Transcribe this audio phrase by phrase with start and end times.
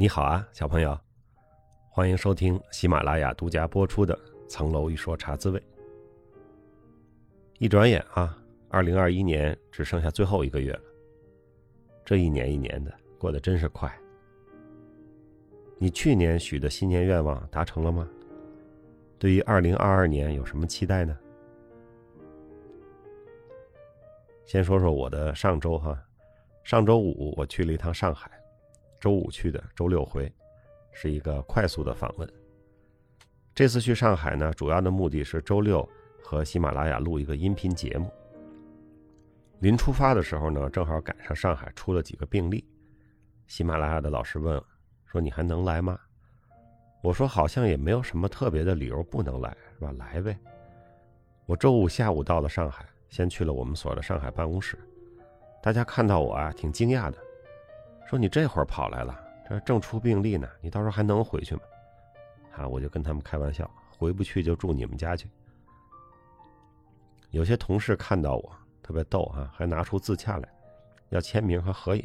[0.00, 0.98] 你好啊，小朋友，
[1.90, 4.16] 欢迎收听喜马拉雅独家播出的
[4.48, 5.60] 《层楼一说茶滋味》。
[7.58, 8.34] 一转眼啊，
[8.70, 10.80] 二零二一年只剩下最后一个月了。
[12.02, 13.94] 这一年一年的过得真是快。
[15.76, 18.08] 你去年许的新年愿望达成了吗？
[19.18, 21.14] 对于二零二二年有什么期待呢？
[24.46, 26.02] 先说说我的上周哈，
[26.64, 28.30] 上周五我去了一趟上海。
[29.00, 30.30] 周五去的，周六回，
[30.92, 32.30] 是一个快速的访问。
[33.54, 35.88] 这次去上海呢，主要的目的是周六
[36.22, 38.12] 和喜马拉雅录一个音频节目。
[39.60, 42.64] 临出发的时候呢，正好赶上上海出了几个病例。
[43.46, 44.62] 喜马拉雅的老师问
[45.06, 45.98] 说：“你还能来吗？”
[47.02, 49.92] 我说：“好像也没有什么特别的理由不能来，是吧？
[49.98, 50.38] 来呗。”
[51.46, 54.78] 我周五下午到了上海，先去了我们所的上海办公室。
[55.62, 57.18] 大家看到我啊，挺惊讶的。
[58.10, 59.16] 说你这会儿跑来了，
[59.48, 61.60] 这正出病例呢，你到时候还能回去吗？
[62.56, 65.30] 啊，我就跟他们开玩笑，回不去就住你们家去。
[67.30, 68.52] 有些同事看到我
[68.82, 70.48] 特别逗啊，还拿出自洽来，
[71.10, 72.04] 要签名和合影。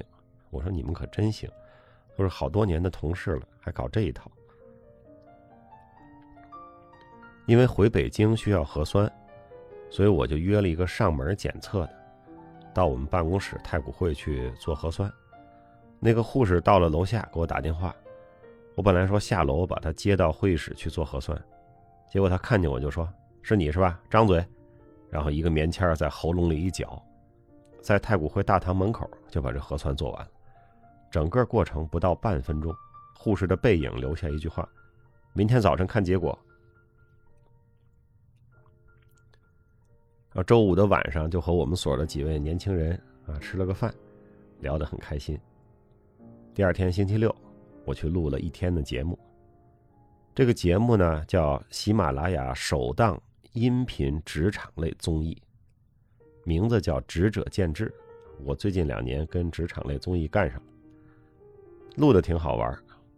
[0.51, 1.49] 我说你们可真行，
[2.15, 4.29] 都是好多年的同事了，还搞这一套。
[7.47, 9.11] 因为回北京需要核酸，
[9.89, 11.93] 所以我就约了一个上门检测的，
[12.75, 15.11] 到我们办公室太古汇去做核酸。
[15.99, 17.95] 那个护士到了楼下给我打电话，
[18.75, 21.39] 我本来说下楼把他接到会议室去做核酸，
[22.09, 23.99] 结果他看见我就说：“是你是吧？
[24.09, 24.45] 张嘴。”
[25.09, 27.01] 然后一个棉签在喉咙里一绞，
[27.81, 30.31] 在太古汇大堂门口就把这核酸做完了。
[31.09, 32.75] 整个过程不到半分钟，
[33.17, 34.67] 护士的背影留下一句话
[35.31, 36.37] ：“明天早晨看结果。”
[40.33, 43.93] 啊，周五的晚上就和我们所的几位年轻人啊吃了个饭，
[44.59, 45.39] 聊得很开心。
[46.55, 47.35] 第二天星期六，
[47.83, 49.19] 我去录了一天的节目。
[50.33, 53.21] 这个节目呢叫喜马拉雅首档
[53.51, 55.37] 音频职场类综艺，
[56.45, 57.89] 名字叫《职者见智》。
[58.41, 60.65] 我最近两年跟职场类综艺干上了，
[61.97, 62.73] 录的挺好玩，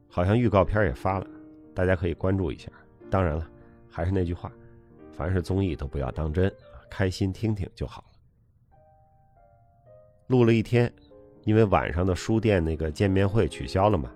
[0.10, 1.28] 好像预告片也发了，
[1.76, 2.72] 大家可以关注一下。
[3.08, 3.48] 当然了，
[3.88, 4.52] 还是那句话，
[5.14, 6.52] 凡是综艺都不要当真，
[6.90, 8.08] 开心听听就好了。
[10.26, 10.92] 录了一天。
[11.48, 14.12] 因为晚上的书店那个见面会取消了嘛，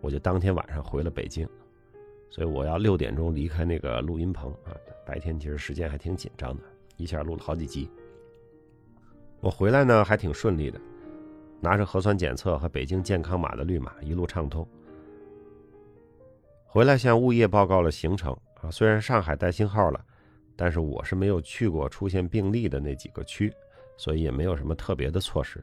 [0.00, 1.48] 我就当天晚上回了北京，
[2.28, 4.74] 所以我要六点钟离开那个录音棚啊。
[5.06, 6.64] 白天其实时间还挺紧张的，
[6.96, 7.88] 一下录了好几集。
[9.38, 10.80] 我回来呢还挺顺利的，
[11.60, 14.66] 拿着核酸检测和北京健康码的绿码一路畅通。
[16.64, 20.04] 回来向物业报告了行程啊，虽然上海带星号了，
[20.56, 23.52] 但是我是没有去过出现病例的那几个区，
[23.96, 25.62] 所以也没有什么特别的措施。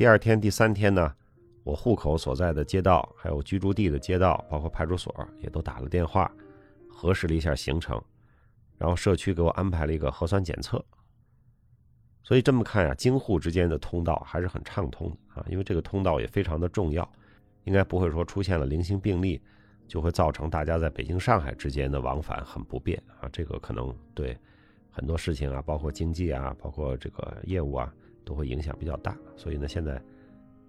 [0.00, 1.14] 第二天、第三天呢，
[1.62, 6.32] 我户口所在的街道，还有居住地的街道，包括派出所，也都打了电话，
[6.88, 8.02] 核实了一下行程，
[8.78, 10.82] 然后社区给我安排了一个核酸检测。
[12.22, 17.06] 所以这么看呀，京沪之间的通道还是很畅通的啊，因为这个通道也非常的重要，
[17.64, 19.38] 应该不会说出现了零星病例，
[19.86, 23.28] 就会造成大家在北京、上海之间的往返很不便啊。
[23.30, 24.34] 这个可能对
[24.90, 27.92] 很多事情啊，包括经济啊，包括这个业务啊。
[28.24, 30.00] 都会影响比较大，所以呢，现在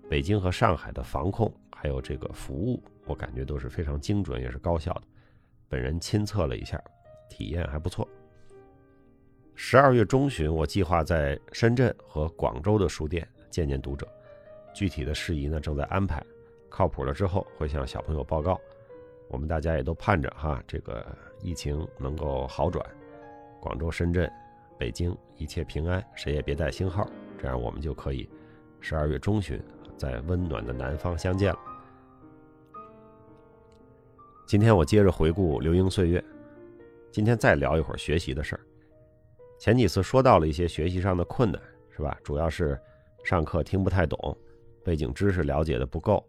[0.10, 5.04] 北京和上海的防控还有这个服务，我感觉都是非常精准，也是高效的。
[5.70, 6.82] 本人亲测了一下，
[7.30, 8.08] 体验还不错。
[9.56, 14.08] 十二月中旬，我计划在深圳和广州的书店见见读者，
[14.74, 16.24] 具体的事宜呢正在安排，
[16.68, 18.60] 靠谱了之后会向小朋友报告。
[19.30, 21.06] 我们大家也都盼着哈，这个
[21.42, 22.86] 疫情能够好转，
[23.62, 24.30] 广州、深圳、
[24.78, 27.08] 北京一切平安，谁也别带星号。
[27.42, 28.30] 这样我们就可以
[28.80, 29.60] 十二月中旬
[29.98, 31.60] 在温暖的南方相见了。
[34.46, 36.24] 今天我接着回顾流英岁月，
[37.12, 38.62] 今天再聊一会儿学习的事儿。
[39.58, 42.16] 前几次说到了一些学习上的困难，是吧？
[42.24, 42.80] 主要是
[43.24, 44.38] 上课听不太懂，
[44.84, 46.24] 背景知识了解的不够，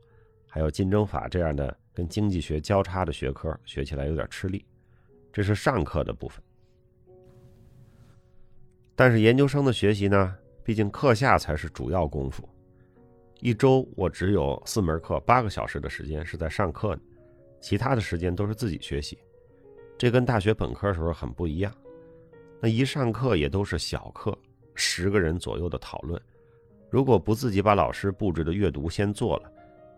[0.48, 4.64] 还有竞争法这样的跟经济学交叉的学科学起来有点吃力。
[5.30, 6.42] 这是上课的部分，
[8.96, 10.38] 但是研究生的学习呢？
[10.64, 12.48] 毕竟课下才是主要功夫，
[13.40, 17.00] 一周我只有四门课，八个小时的时间是在上课呢，
[17.60, 19.18] 其他的时间都是自己学习。
[19.98, 21.72] 这跟大学本科时候很不一样。
[22.60, 24.36] 那一上课也都是小课，
[24.76, 26.20] 十个人左右的讨论。
[26.90, 29.50] 如果不自己把老师布置的阅读先做了，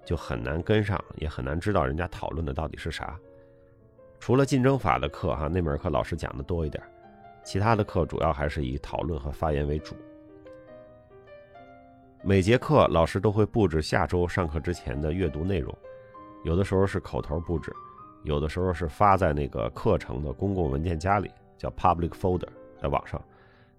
[0.03, 3.21] 就很难跟上，也很难知道人家讨论的到底是啥。
[4.19, 6.83] 除了竞争法的课哈，那门课老师讲的多一点，
[7.45, 9.95] 其他的课主要还是以讨论和发言为主。
[12.27, 15.77] 每节课老师都会布置下周上课之前的阅读内容，
[16.43, 17.71] 有的时候是口头布置，
[18.23, 22.49] 有的时候是发在那个课程的公共文件夹里，叫 public folder，
[22.81, 23.23] 在网上。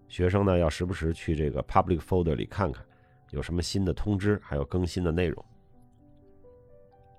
[0.08, 2.86] 学生呢要时不时去这个 public folder 里看看，
[3.32, 5.44] 有什么新的通知，还有更新的内容。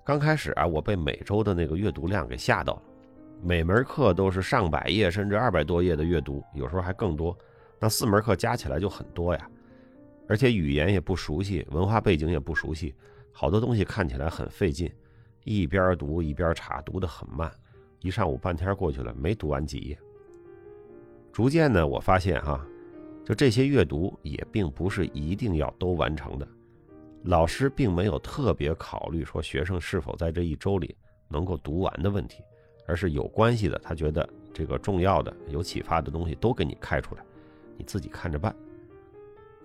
[0.05, 2.81] 刚开始啊，我被每周的那个阅读量给吓到了，
[3.43, 7.37] 每门课都是上百页甚至二百多页的阅读，有时候还更多。
[7.81, 9.49] 那四门课加起来就很多呀，
[10.27, 12.93] 而且语言也不熟悉，文化背景也不熟悉，
[13.31, 14.91] 好多东西看起来很费劲，
[15.43, 17.51] 一边读一边查，读得很慢，
[18.01, 19.97] 一上午半天过去了，没读完几页。
[21.31, 22.65] 逐渐呢，我发现哈。
[23.25, 26.47] 就这些阅读也并不是一定要都完成的，
[27.23, 30.95] 老师并没有特别考虑说学生是否在这一周里
[31.27, 32.41] 能够读完的问题，
[32.87, 37.23] 而是有关系的，他觉得这个重要的、有启发的东西都给你开出来，
[37.77, 38.55] 你自己看着办。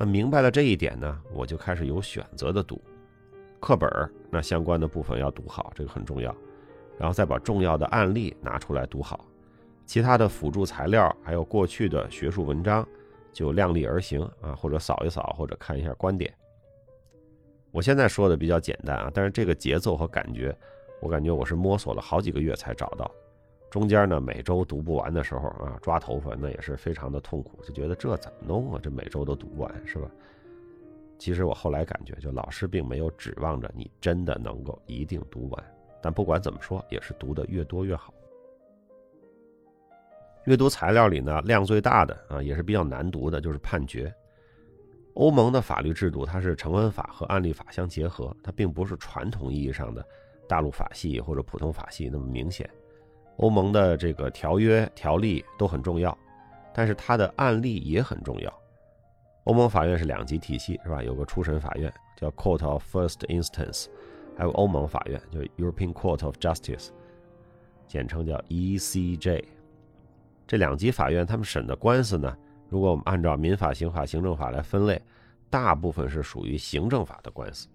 [0.02, 2.82] 那明白了这一点呢，我就开始有选择的读
[3.60, 3.88] 课本
[4.32, 6.34] 那相关的部分要读好，这个很重要，
[6.99, 9.25] 然后再把重要的案例拿出来读好，
[9.87, 12.84] 其他的辅助材料还有过去的学术文章。
[13.32, 16.34] 就量力而行啊，或者扫一扫，或者看一下观点。
[17.70, 20.54] 我现在说的比较简单啊，但是这个节奏和感觉，
[21.00, 23.08] 我感觉我是摸索了好几个月才找到。
[23.73, 28.79] 中间呢，每周读不完的时候啊，抓头发那也是非常的痛苦，就觉得这怎么弄啊？
[28.83, 30.11] 这每周都读不完是吧？
[31.19, 35.65] 其实我后来感觉，就老师并没有指望着你真的能够一定读完，
[36.03, 38.13] 但不管怎么说，也是读的越多越好。
[40.45, 44.15] 阅读材料里呢，量最大的啊，也是比较难读的，就是判决。
[45.15, 50.07] 欧盟的法律制度，它是成文法和案例法相结合，它并不是传统意义上的
[50.47, 52.69] 大陆法系或者普通法系那么明显。
[53.37, 56.17] 欧盟的这个条约条例都很重要，
[56.73, 58.52] 但是它的案例也很重要。
[59.44, 61.02] 欧盟法院是两级体系，是吧？
[61.02, 63.87] 有个初审法院叫 Court of First Instance，
[64.37, 66.90] 还有欧盟法院就 European Court of Justice，
[67.88, 69.44] 简称叫 ECJ。
[70.46, 72.37] 这两级法院他们审的官司呢，
[72.69, 75.02] 如果我们按照民法、刑法、行政法来分类，
[75.50, 77.67] 大部分是属于行政法的官司。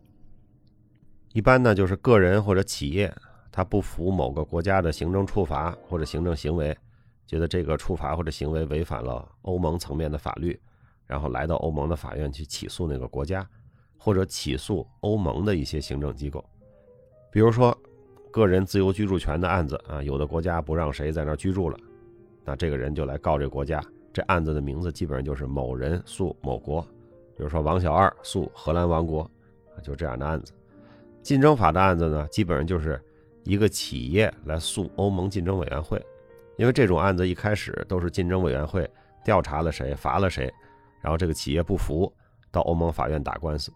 [1.33, 3.13] 一般呢，就是个人或者企业，
[3.57, 6.77] 他不服某个国家的行政处罚或者行政行为，
[7.25, 10.61] 觉得这个处罚或者行为违反了欧盟层面的法律，
[11.07, 13.43] 然后来到欧盟的法院去起诉那个国家，
[13.97, 16.45] 或者起诉欧盟的一些行政机构。
[17.31, 17.75] 比如说，
[18.29, 21.79] 个人自由居住权的案子啊，有的国家不让谁在那儿居住了。
[22.45, 23.83] 那这个人就来告这个国家，
[24.13, 26.79] 这案子的名字基本上就是某人诉某国，
[27.35, 29.27] 比如说王小二诉荷兰王国，
[29.81, 30.53] 就这样的案子。
[31.23, 33.03] 竞争法的案子呢，基本上就是
[33.47, 36.05] 一个企业来诉欧盟竞争委员会，
[36.57, 38.87] 因为这种案子一开始都是竞争委员会
[39.23, 40.53] 调查了谁罚了谁，
[41.01, 42.13] 然后这个企业不服，
[42.51, 43.71] 到欧盟法院打官司。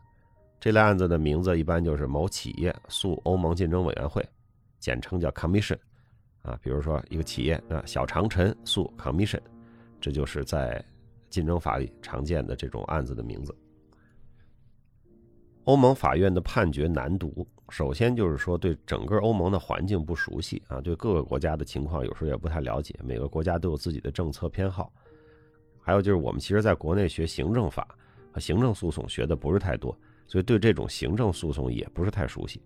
[0.60, 4.22] 这类案子的名字一般就是某企业诉欧盟竞争委员会，
[4.78, 5.78] 简称叫 Commission。
[6.42, 9.40] 啊，比如说一个企业啊，小长城诉 Commission，
[10.02, 10.84] 这就是在
[11.30, 13.56] 竞争法里常见的这种案子的名字。
[15.66, 24.92] 欧盟法院的判决难读，首先就是说对整个欧盟的环境不熟悉啊，对各个国家的情况有时候也不太了解，每个国家都有自己的政策偏好。
[25.80, 27.88] 还有就是我们其实在国内学行政法
[28.32, 32.62] 和行政诉讼学的不是太多，所以对这种行政诉讼也不是太熟悉。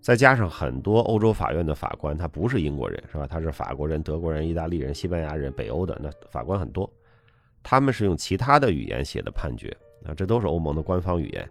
[0.00, 3.26] 再加上很多欧洲法院的法官，他不是英国人，是吧？
[3.26, 6.90] 他是法国人、德国人、意大利人、西班牙人、北欧的那法官很多，
[7.62, 11.50] 他们是用其他的语言写的判决啊，这都是欧盟的官方语言。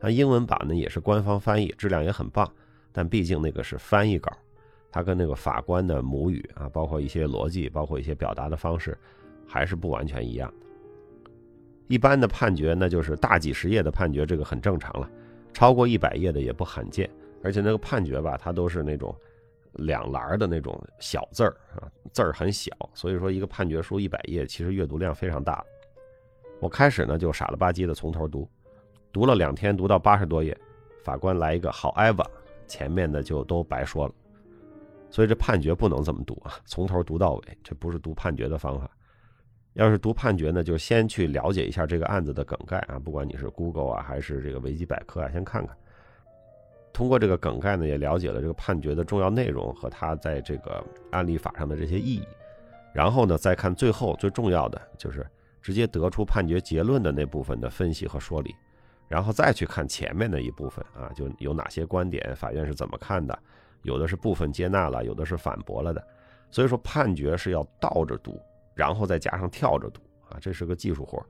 [0.00, 2.50] 那英文版呢也是官方翻译，质量也很棒，
[2.92, 4.30] 但毕竟那个是翻译稿，
[4.90, 8.96] 它跟那个法官的母语啊，包括一些逻辑，包括一些表达的方式，
[9.46, 10.52] 还是不完全一样。
[11.88, 15.10] 一般的判决那就是大几十页的判决，这个很正常了，
[15.52, 17.08] 超过一百页的也不罕见。
[17.42, 19.14] 而且那个判决吧，它都是那种
[19.74, 25.64] 两栏的那种小字儿啊，字儿很小，所以说一个判决书一百页，其实阅读量非常大。
[26.60, 28.48] 我开始呢就傻了吧唧的从头读，
[29.18, 30.56] 读了两天，读到八十多页，
[31.02, 32.24] 法官来一个 however，
[32.68, 34.14] 前面的就都白说了。
[35.10, 38.88] 所以这判决不能这么读啊，从头读到尾，这不是读判决的方法。
[39.72, 45.76] 要是读判决呢，就先去了解一下这个案子的梗概啊，不管你是 Google 啊还是这个维基百科啊，先看看。
[46.92, 52.22] 通过这个梗概呢，也了解了这个判决的重要内容和它在这个案例法上的这些意义，
[52.94, 55.26] 然后呢，再看最后最重要的就是
[55.60, 58.54] 直接得出判决结论的那部分的分析和说理，
[59.08, 63.36] 然后再去看前面的一部分啊，就有哪些观点，法院是怎么看的，
[63.82, 66.06] 有的是部分接纳了，有的是反驳了的，
[66.50, 68.40] 所以说判决是要倒着读，
[68.74, 71.24] 然后再加上跳着读啊，这是个技术活。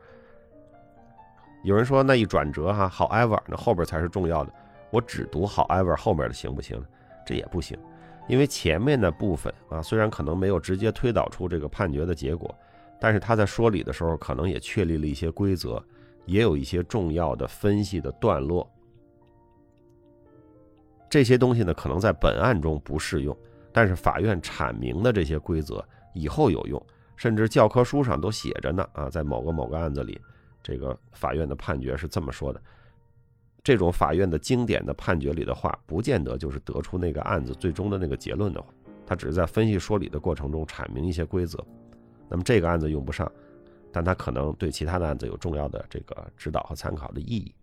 [1.64, 4.52] 有人说那一转折哈，however，那后边才是重要的。
[4.90, 6.82] 我只读 however 后面的行不行？
[7.26, 7.78] 这也不行，
[8.26, 12.54] 因为前面的部分啊，虽然可能没有直接推导出这个判决的结果，
[12.98, 15.84] 但是他在说理的时候，可能也确立了一些规则，
[16.28, 18.70] 也有一些重要的分析的段落。
[21.10, 23.36] 这些东西呢，可能在本案中不适用，
[23.72, 25.82] 但是法院阐明的这些规则
[26.12, 26.80] 以后有用，
[27.16, 28.86] 甚至教科书上都写着呢。
[28.92, 30.20] 啊，在某个某个案子里，
[30.62, 32.62] 这个法院的判决是这么说的。
[33.64, 38.68] 这种法院的经典的判决里的话，不见得就是得出那个案子最终的那个结论的话，
[39.06, 41.58] 他只是在分析说理的过程中阐明一些规则。
[42.28, 43.30] 那么这个案子用不上，
[43.92, 47.54] 但他可能对其他的案子有重要的这个指导和参考的意义。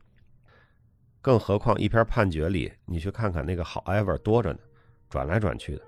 [1.22, 4.60] 更何况一篇判决里，你去看看那个 however 多着呢，
[5.10, 5.82] 转来转去的，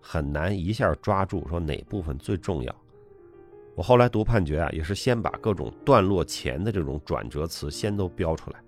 [0.00, 2.74] 很难一下抓住说哪部分最重要。
[3.74, 8.60] 我后来读判决啊，也是先把各种段落前的这种转折词先都标出来。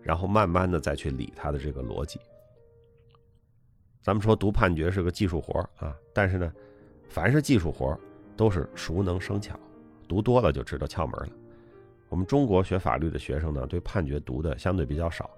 [0.00, 2.18] 然后慢慢的再去理他的这个逻辑。
[4.00, 6.50] 咱们说读判决是个技术活啊，但是呢，
[7.08, 7.98] 凡是技术活
[8.34, 9.58] 都是熟能生巧，
[10.08, 11.28] 读多了就知道窍门了。
[12.08, 15.30] 我们中国学法律的学生呢，对判决读的相对比较少，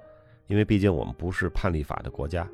[0.46, 2.48] 因为毕竟我们不是判例法的国家，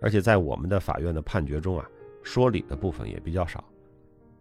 [0.00, 1.86] 而且在我们的法院的判决中啊，
[2.22, 3.62] 说理的部分也比较少。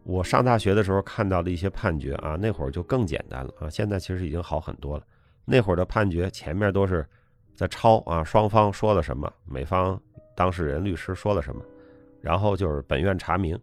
[0.03, 5.03] 我上大学的时候看到的一些判决啊，那会儿就更简单了啊，现在其实已经好很多了。
[5.44, 7.06] 那会儿的判决前面都是
[7.53, 10.01] 在抄啊，双方说了什么，美方
[10.36, 11.62] 当事人律师说了什么，
[12.22, 13.60] 然后就是本院查明，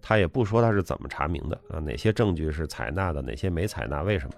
[0.00, 4.34] 他也不说他是怎么查明的啊，哪些证据是采纳的，哪些没采纳，为什么？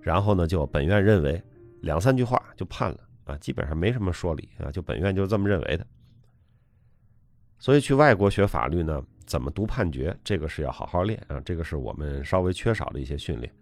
[0.00, 1.40] 然后呢，就本院认为
[1.80, 5.86] 两三句话就判了啊，基本上没什么说理啊，就本院就这么认为的。
[7.58, 13.52] 所以去外国学法律呢，怎么读判决，这个是要好好练啊，这个是我们稍微缺少的一些训练。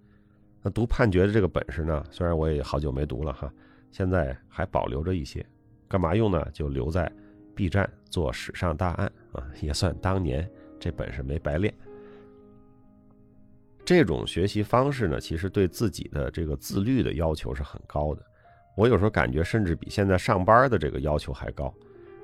[0.62, 2.02] 那读判决的这个本事呢？
[2.10, 3.52] 虽然我也好久没读了哈，
[3.90, 5.44] 现在还保留着一些，
[5.88, 6.46] 干嘛用呢？
[6.52, 7.10] 就留在
[7.54, 11.72] B 站做史上大案啊，也算当年这本事没白练。
[13.84, 18.22] 这种学习方式呢，其实对自己的这个自律的要求是很高的。
[18.76, 21.72] 我有时候感觉，甚至比现在上班的这个要求还高，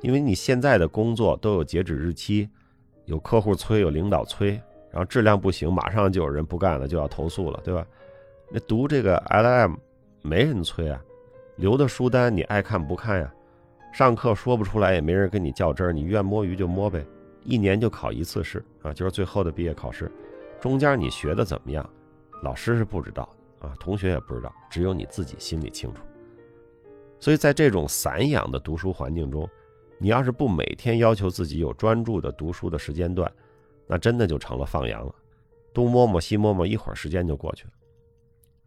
[0.01, 2.49] 因为你现在的工作都有截止日期，
[3.05, 4.51] 有客户催，有领导催，
[4.91, 7.87] 然后质量不行，马上就有人不干了，就要投诉了，对吧？
[8.51, 9.75] 那读这个 L.M.
[10.23, 11.03] 没人催啊，
[11.57, 13.35] 留的书单你爱看不看呀？
[13.93, 17.05] 上课说不出来也没人跟你较真儿，你愿摸鱼就摸呗。
[17.47, 20.11] 一年就考一次试啊，就是最后的毕业考试。
[20.61, 21.89] 中间你学的怎么样，
[22.43, 23.29] 老师是不知道
[23.61, 26.03] 啊，同学也不知道，只有你自己心里清楚。
[27.21, 29.49] 所以在这种散养的读书环境中，
[29.99, 33.31] 你要是不每天要求自己有专注的读书的时间段，
[33.87, 35.15] 那真的就成了放羊了，
[35.73, 37.71] 东摸摸西摸摸，一会儿时间就过去了。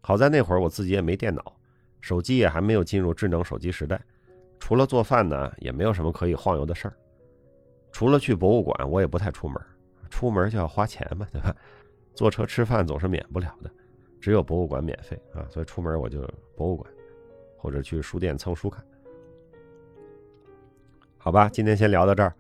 [0.02, 1.56] 好在那会儿我自己也没电脑，
[2.02, 4.02] 手机也还没有进入智能手机时代，
[4.60, 6.94] 除了做饭呢，也没有什么可以晃悠的事儿。
[7.92, 9.62] 除了去博物馆，我也不太出门，
[10.10, 11.56] 出门就要花钱嘛，对吧？
[12.14, 13.72] 坐车吃饭总是免不了的，
[14.20, 16.22] 只有博物馆免费啊，所以出门我就
[16.56, 16.90] 博物馆，
[17.58, 18.84] 或者去书店蹭书看。
[21.18, 22.34] 好吧，今天先聊到这儿，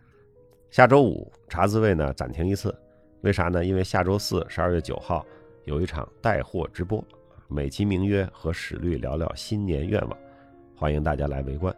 [0.69, 2.73] 下周五茶滋味呢暂停一次，
[3.21, 3.65] 为啥呢？
[3.65, 5.25] 因为下周四十二月九号
[5.65, 7.03] 有一场带货直播。
[7.47, 10.17] 美其名曰和史律聊聊新年愿望，
[10.75, 11.75] 欢迎大家来围观。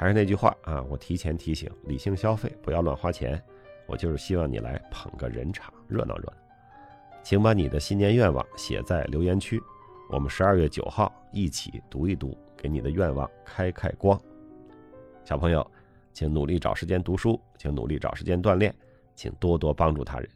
[0.00, 3.42] 还是那句话啊，我提前提醒：理性消费，不要乱花钱。
[3.88, 6.34] 我就是希望你来捧个人场，热闹热闹。
[7.24, 9.60] 请把你的新年愿望写在留言区，
[10.08, 14.16] 我们十二月九号一起读一读，给你的愿望开开光。
[15.24, 15.68] 小朋友，
[16.12, 18.72] 请努力找时间读书，请努力找时间锻炼，
[19.16, 20.30] 请多多帮助他人。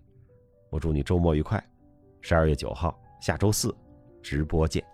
[0.70, 1.62] 我祝你周末愉快。
[2.20, 3.72] 十二月九号，下周四。
[4.22, 4.91] 直播见。